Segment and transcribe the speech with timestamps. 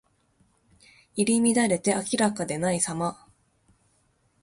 [1.15, 3.23] 入り乱れて明らかでないさま。